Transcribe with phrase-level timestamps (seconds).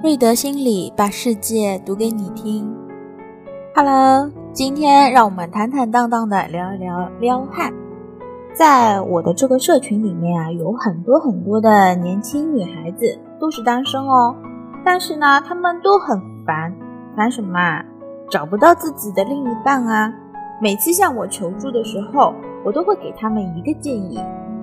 [0.00, 2.72] 瑞德心里把世界读给你听。
[3.74, 7.72] Hello，今天让我们坦坦荡荡的聊一聊撩汉。
[8.54, 14.36] 在我的这个社群里面啊，有很多很多的年轻女孩子都是单身哦，
[14.84, 16.72] 但是呢，她们都很烦，
[17.16, 17.84] 烦什么啊？
[18.30, 20.14] 找不到自己的另一半啊。
[20.62, 22.32] 每次向我求助的时候，
[22.64, 24.20] 我都会给他们一个建议，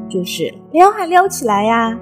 [0.08, 1.98] 就是撩汉撩起来呀。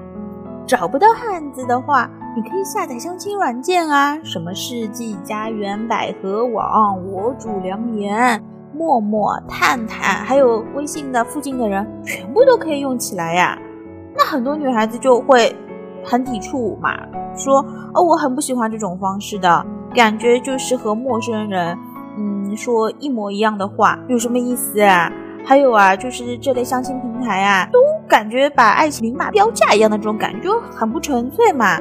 [0.68, 8.44] 找不到汉子的话，你可以下载相亲软件啊，什么世纪佳缘、百合网、我主良言、
[8.76, 13.56] 陌陌、探探，还有微信的附近的人，全部都可以用起来呀。
[14.16, 15.56] 那很多女孩子就会
[16.04, 16.98] 很抵触嘛，
[17.38, 19.64] 说哦，我很不喜欢这种方式的
[19.94, 21.78] 感觉，就是和陌生人，
[22.18, 25.12] 嗯，说一模一样的话，有什么意思啊？
[25.46, 31.78] 还有啊，就是这类相亲平台啊，都感觉把爱情明码标价一样的这种感觉，就很不纯粹嘛。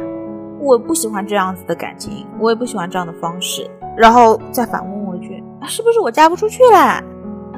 [0.62, 3.68] 我不喜欢这样子的感情，我也不喜欢这样的方式。
[3.96, 7.02] 然后再反问我一句，是不是我嫁不出去啦？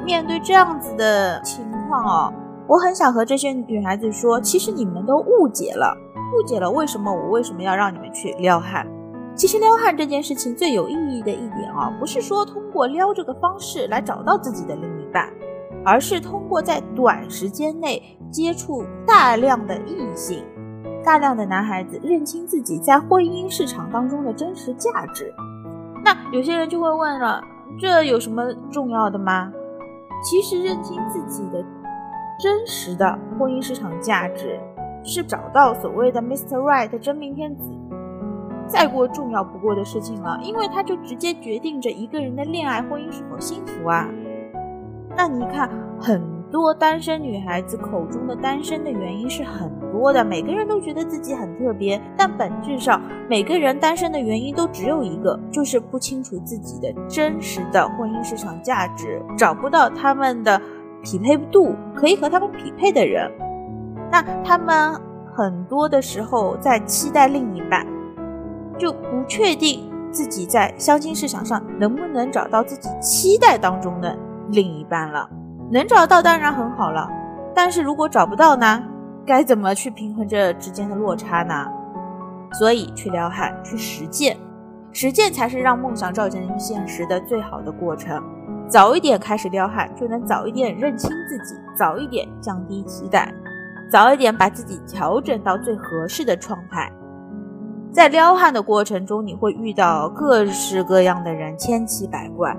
[0.03, 2.33] 面对这样子的情况哦，
[2.67, 5.95] 我很想和这些女孩子说，其实你们都误解了，
[6.35, 8.85] 误解了为什么我为什么要让你们去撩汉？
[9.35, 15.29] 其实撩汉这件事情最有意义的一点啊，不是说通过撩这个方式来找到自己的另一半。
[15.87, 20.43] 而是通过在短时间内接触大量的异性，
[21.05, 25.31] 大量的男孩子认清自己在婚姻市场当中的真实价值。
[26.03, 27.41] 那有些人就会问了，
[27.79, 29.53] 这有什么重要的吗？
[30.23, 31.63] 其实认清自己的
[32.39, 34.59] 真实的婚姻市场价值，
[35.03, 36.57] 是找到所谓的 Mr.
[36.57, 37.71] Right 真命天子，
[38.67, 44.09] 再过重要不过的事情了，因为它就直接决定着一个人的恋爱婚姻是否幸福啊。
[45.15, 45.69] 那你看，
[45.99, 60.61] 很多单身女孩子口中的单身的原因是很多的，每个人都觉得自己很特别，但本质上每个人单身的原因都只有一个，就是不清楚自己的真实的婚姻市场价值，找不到他们的
[61.03, 63.29] 匹配度，可以和他们匹配的人。
[64.09, 64.97] 那他们
[65.35, 67.85] 很多的时候在期待另一半，
[68.77, 74.17] 就不确定自己在相亲市场上能不能找到自己期待当中的。
[74.51, 75.27] 另一半了，
[75.71, 77.09] 能找到当然很好了，
[77.53, 78.83] 但是如果找不到呢？
[79.25, 81.67] 该怎么去平衡这之间的落差呢？
[82.53, 84.37] 所以去撩汉，去实践，
[84.91, 88.23] 实践才是让梦想照进现实的最好的过程。
[88.67, 93.33] 早一点开始撩汉，就能早一点认清自己，早一点降低期待，
[93.91, 96.91] 早一点把自己调整到最合适的状态。
[97.91, 102.55] 在撩汉的过程中，你会遇到各式各样的人，千奇百怪。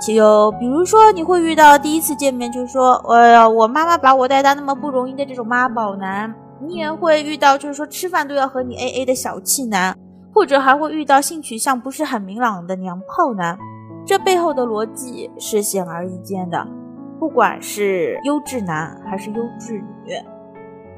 [0.00, 9.94] 就比如说，你会遇到第一次见面就说：“哎呀，我妈妈把我带大那么不容易的这种妈宝男。”你也会遇到就是说吃饭都要和你 A A 的小气男，
[10.32, 13.58] 或者还会遇到性取向不是很明朗的娘炮男。
[14.06, 16.66] 这背后的逻辑是显而易见的。
[17.18, 19.74] 不管是优质男还是优质
[20.04, 20.14] 女，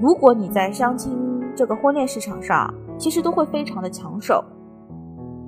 [0.01, 1.17] 如果你在相亲
[1.57, 4.45] 这个婚恋市场上，其实都会非常的抢手，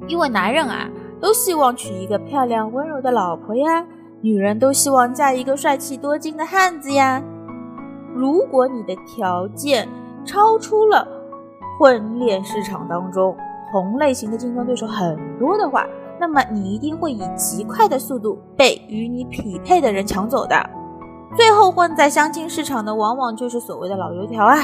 [0.06, 0.88] 因为男人啊。
[1.20, 3.84] 都希望娶一个漂亮温柔的老婆呀，
[4.20, 7.22] 女人都希望嫁一个帅气多金的汉子呀。
[8.14, 9.88] 如果你的条件
[10.24, 11.06] 超出了
[11.78, 13.36] 婚恋市场当中
[13.70, 15.86] 同类型的竞争对手很多的话，
[16.18, 20.56] 那么你一定会以极快的速度被与你匹配的人抢走的。
[21.36, 24.58] 最后混在相亲市场的，往往就是所谓的老油条啊。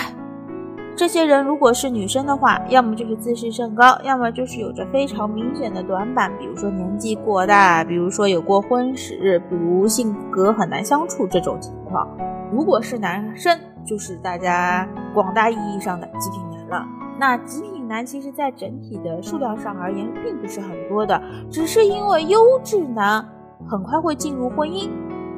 [0.97, 12.09] 这些人如果是女生的话，要么就是自视甚高，要么就是有着非常明显的短板，比如说年纪过大，比如说有过婚史，比如性格很难相处这种情况。
[12.51, 16.87] 如果是男生，就是大家广大意义上的极品男了。
[17.19, 21.21] 那极品男其实在整体的数量上而言，并不是很多的，
[21.51, 23.23] 只是因为优质男
[23.69, 24.89] 很快会进入婚姻，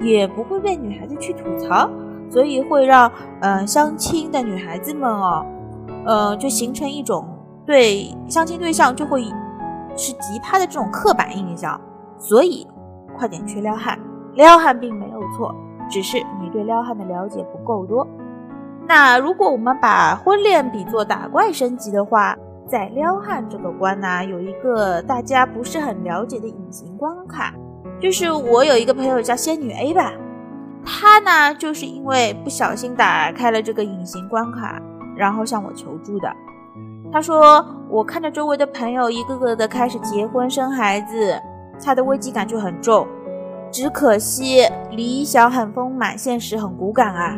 [0.00, 1.90] 也不会被女孩子去吐槽。
[2.30, 3.10] 所以会让
[3.40, 5.44] 嗯相亲的女孩子们哦，
[6.04, 7.26] 呃，就形成一种
[7.66, 9.24] 对相亲对象就会
[9.96, 11.80] 是奇葩的这种刻板印象。
[12.18, 12.66] 所以
[13.16, 13.98] 快点去撩汉，
[14.34, 15.54] 撩汉并没有错，
[15.88, 18.06] 只是你对撩汉的了解不够多。
[18.86, 22.36] 那如果我们把婚恋比作打怪升级的话，
[22.66, 27.54] 在撩汉这个关呢，有一个大家不是很了解的隐形关卡，
[28.00, 30.12] 就是我有一个朋友叫仙女 A 吧。
[30.90, 34.80] 他呢，就是因为不小心打开了这个隐形关卡，
[35.14, 36.32] 然后向我求助的。
[37.12, 41.38] 他说：“我看着周围的朋友一个个的开始结婚生孩子，
[41.84, 43.06] 他的危机感就很重。
[43.70, 47.36] 只可惜理想很丰满，现实很骨感啊。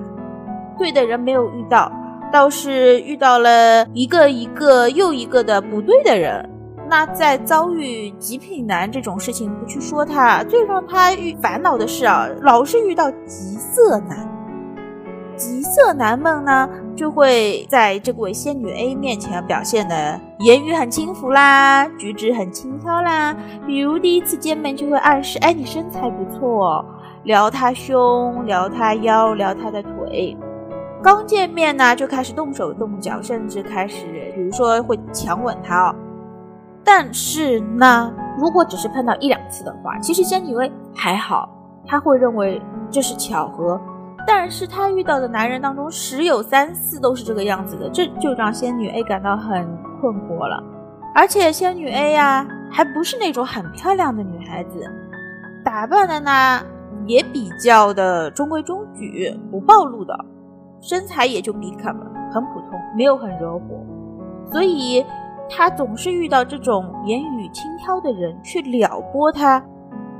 [0.79, 1.91] 对的人没有遇到，
[2.33, 6.49] 倒是遇到了一个一个又一个的不对的人。
[6.91, 14.29] 那在遭遇极品男这种事情，不去说他，最让他遇烦恼的是啊，老是遇到极色男。
[15.37, 23.35] 极色男们呢，就会在这位仙女 A 面前表现的言语很轻浮啦，举止很轻佻啦。
[23.65, 26.85] 比如第一次见面就会暗示，哎，你身材不错，
[27.23, 30.37] 撩他胸，撩他腰，撩他的腿。
[31.01, 34.05] 刚见面呢，就开始动手动脚，甚至开始，
[34.35, 35.95] 比如说会强吻他哦。
[36.93, 41.49] 但是呢，如果只是碰到一两次的话，其实仙女 A 还好，
[41.87, 42.61] 他会认为
[42.91, 43.81] 这是巧合。
[44.27, 49.65] 但是她遇到的男人当中，十有三四都是这个样子的，这就让仙女 A 感到很
[50.01, 50.61] 困惑了。
[51.15, 54.85] 而且仙女 A 呀，还不是那种很漂亮的女孩子，
[55.65, 56.61] 打扮的呢
[57.07, 60.25] 也比较的中规中矩，不暴露的，
[60.81, 63.81] 身材也就比他们很普通，没有很惹火，
[64.51, 65.07] 所以。
[65.51, 69.63] 他总是遇到这种言语轻佻的人去撩拨他，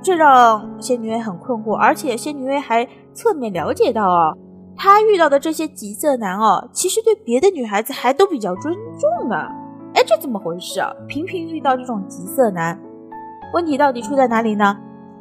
[0.03, 1.75] 这让仙女薇很困惑。
[1.75, 4.37] 而且仙女薇还侧面了解到哦，
[4.77, 9.37] 他遇到的这些极色男哦，其实对别的女孩子还都比较尊重的。
[9.95, 10.93] 哎，这怎么回事啊？
[11.07, 12.79] 频频遇到这种极色男，
[13.55, 14.77] 问题到底出在哪里呢？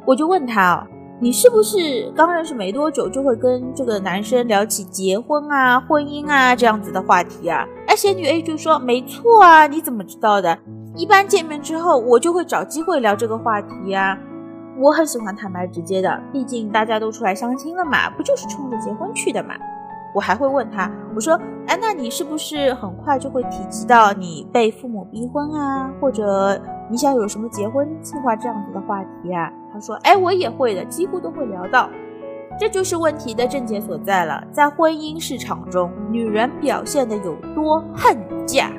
[0.06, 0.86] 我就问他哦。
[1.22, 7.66] 你是不是刚认识没多久就会跟这个男生聊起结婚啊、婚姻啊这样子的话题啊？
[7.90, 10.56] 哎，仙女 A 就说没错啊，你怎么知道的？
[10.94, 14.16] 一般见面之后，我就会找机会聊这个话题呀。
[14.78, 19.54] 我很喜欢坦白直接的，毕竟大家都出来相亲了嘛，不就是冲着结婚去的嘛？
[20.14, 21.34] 我还会问他，我说，
[21.66, 29.52] 哎，那你是不是很快就会提及到你被父母逼婚啊，或者你想有什么结婚计划这样子的话题啊？
[29.72, 31.90] 他说：“哎，我也会的，几乎都会聊到。
[32.60, 34.44] 这就是问题的症结所在了。
[34.52, 38.14] 在婚姻市场中，女人表现的有多恨
[38.46, 38.70] 嫁，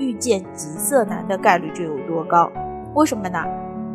[0.00, 2.50] 遇见极色男的概率就有多高。
[2.96, 3.38] 为什么呢？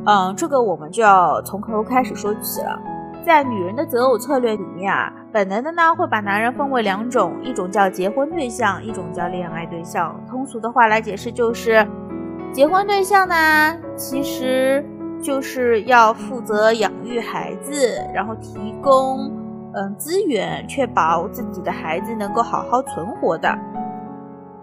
[0.05, 2.79] 嗯，这个我们就要从头开始说起了。
[3.25, 10.17] 在女人的择偶策略里面啊，本能的呢会把男人分为两种，一种叫结婚对象，一种叫恋爱对象。
[10.29, 11.85] 通俗的话来解释就是，
[12.53, 14.85] 结婚对象呢，其实。”
[15.23, 19.31] 就是要负责养育孩子，然后提供
[19.73, 23.57] 嗯资源，确保自己的孩子能够好好存活的。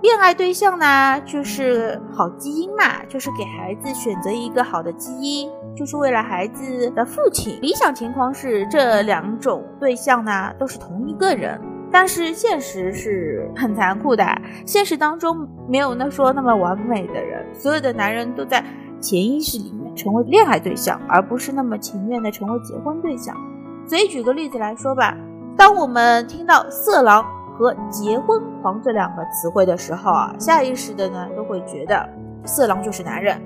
[0.03, 7.59] 恋爱对象呢，就是好基因嘛，就是给孩子选择一个好的基因，就是为了孩子的父亲。
[7.61, 11.61] 理想情况是这两种对象呢都是同一个人，
[11.93, 14.25] 但是现实是很残酷的，
[14.65, 18.65] 现实当中没有那说那么完美的人，所有的男人都在
[19.01, 19.81] 潜意识里面。
[19.97, 23.37] 成为恋爱对象，而不是那么情愿的成为结婚对象。
[23.85, 25.15] 所以举个例子来说吧，
[25.57, 27.23] 当我们听到“色狼”
[27.59, 32.09] 和“结婚狂”这两个词汇的时候啊，下意识的呢都会觉得
[32.45, 33.43] 色狼就是男人，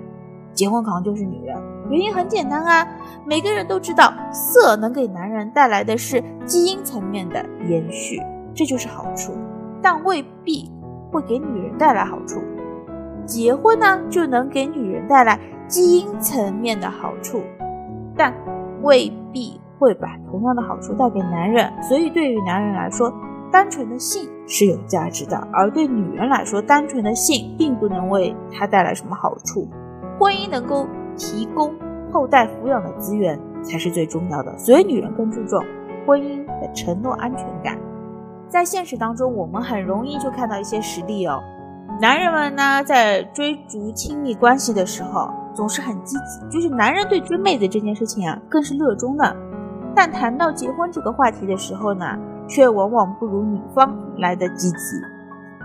[0.52, 1.56] 结婚狂就是女人。
[1.90, 2.86] 原因很简单啊，
[3.26, 8.22] 每个人都知道色能给男人带来的是基因层面的延续，
[8.54, 9.32] 这就是好处，
[9.82, 10.70] 但未必
[11.10, 12.40] 会给女人带来好处。
[13.24, 15.38] 结婚呢，就能给女人带来。
[15.66, 17.40] 基因层面的好处，
[18.14, 18.34] 但
[18.82, 21.72] 未必会把同样的好处带给男人。
[21.82, 23.10] 所以，对于男人来说，
[23.50, 29.66] 单纯的性是有价值的；而对女人来说，单纯的性并不能为她带来什么好处。
[30.20, 31.74] 婚姻能够提供
[32.12, 34.56] 后代抚养的资源才是最重要的。
[34.58, 35.64] 所以，女人更注重
[36.06, 37.78] 婚姻的承诺安全感。
[38.50, 41.42] 在现实当中，我们很容易就看到一些实例哦。
[42.00, 49.36] 男人们呢，在追逐亲密关系的时候，总是很积极，就是男人对追妹子这件事情啊，更是热衷的。
[49.94, 54.76] 但谈到结婚这个话题的时候呢，却往往不如女方来的积极。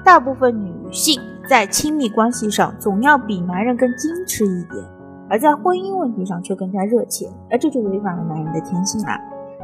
[0.05, 4.85] 大部分女性在亲密关系上总要比男人更矜持一点，
[5.29, 9.19] 而在婚姻问题上却更加热切，而这就违反了男人的天性啊。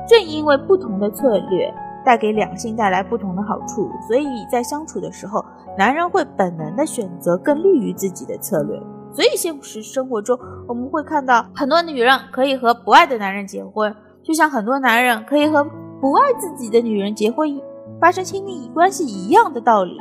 [0.07, 1.74] 正因为不同的策略
[2.05, 5.43] 带给两性带来不同的好处，所以在相处的时候，
[5.77, 8.79] 男人会本能的选择更利于自己的策略。
[9.12, 15.63] 所以现实生活中，我们会看到很多女人可以和不爱的男人结婚，就像很多男人可以和
[16.00, 17.50] 不爱自己的女人结婚，
[18.00, 19.97] 发生亲密关系一样的道理。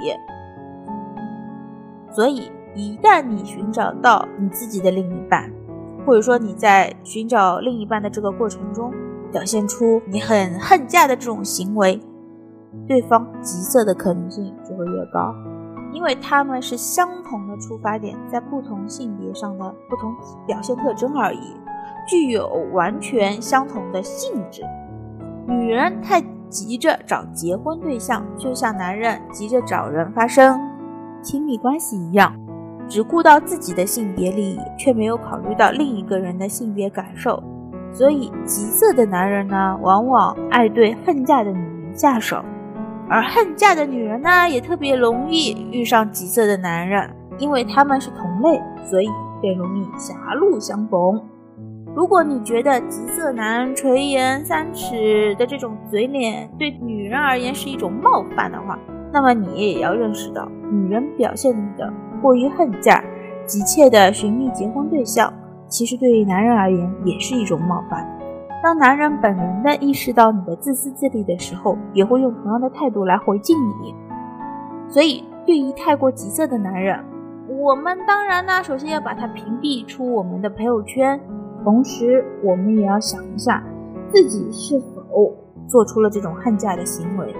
[2.10, 5.48] 所以，一旦你寻找到你自己的另一半，
[6.04, 8.92] 或者说你在寻找另一半的这个过程中，
[9.34, 12.00] 表现出你很恨嫁的这种行为，
[12.86, 15.34] 对方急色的可能性就会越高。
[15.92, 20.14] 因为他们是相同的出发点，在不同性别上的不同
[20.46, 21.52] 表现特征而已，
[22.06, 24.62] 具有完全相同的性质。
[25.48, 30.60] 女人太急着找结婚对象，就像男人急着找人发生
[31.22, 32.32] 亲密关系一样，
[32.88, 37.42] 只顾到自己的性别利益，却没有考虑到另一个人的性别感受。
[37.94, 42.44] 所以，急色的男人呢，往往爱对恨嫁的女人下手，
[43.08, 47.08] 而恨嫁的女人呢，也特别容易遇上急色的男人，
[47.38, 48.60] 因为他们是同类，
[48.90, 49.06] 所以
[49.40, 51.22] 更容易狭路相逢。
[51.94, 58.76] 如果你觉得急色男垂涎三尺的这种嘴脸对女人而言是一种冒犯的话，
[59.12, 63.00] 那么你也要认识到，女人表现的过于恨嫁，
[63.46, 65.32] 急切的寻觅结婚对象。
[65.68, 68.06] 其实对于男人而言也是一种冒犯。
[68.62, 73.94] 当男人本能的意识到你的自私自利的时候，也会用同样的态度来回敬你。
[74.88, 76.98] 所以，对于太过急色的男人，
[77.60, 81.20] 我们当然呢，首先要把他屏蔽出我们的朋友圈，
[81.62, 83.62] 同时我们也要想一下
[84.10, 85.34] 自己是否
[85.66, 87.34] 做出了这种恨嫁的行为，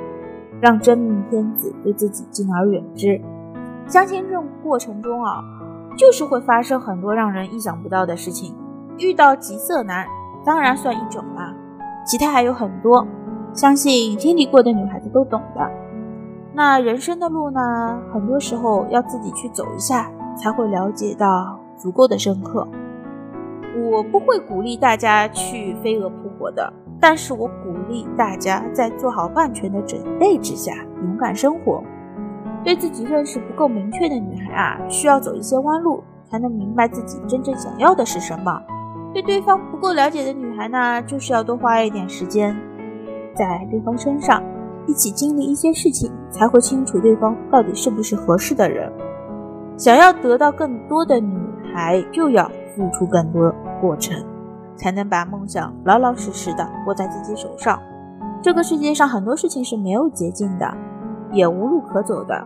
[0.60, 3.18] 让真命天子对自己敬而远之。
[3.86, 5.42] 相信这种过程中啊。
[5.96, 8.54] 就是会发生很多让人意想不到的事情。
[8.98, 10.06] 遇到急色男，
[10.44, 11.54] 当然算一种啦，
[12.06, 13.06] 其他还有很多，
[13.52, 15.70] 相信经历过的女孩子都懂的。
[16.52, 22.68] 那人生的路呢，很多时候要自己去走一下，才会了解到足够的深刻。
[23.90, 30.72] 我不会鼓励大家去飞蛾扑火的，但是我鼓励大家在做好万全的准备之下，
[31.02, 31.82] 勇敢生活。
[32.64, 38.60] 对自己认识不够明确的女孩啊，需要走一些弯路，才能明白自己真正想要的是什么。
[39.12, 42.56] 对对方不够了解的女孩呢，就是要多花一点时间
[43.34, 44.42] 在对方身上，
[44.86, 48.90] 一起经历一些事情，才会清楚对方到底是不是合适的人。
[49.76, 51.36] 想要得到更多的女
[51.72, 54.16] 孩，就要付出更多过程，
[54.74, 57.78] 才能把梦想老老实实的握在自己手上。
[58.42, 60.76] 这个世界上很多事情是没有捷径的。
[61.34, 62.44] 也无路可走的，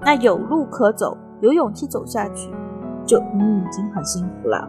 [0.00, 2.50] 那有路可走，有勇气走下去，
[3.06, 4.68] 就你已经很幸福了。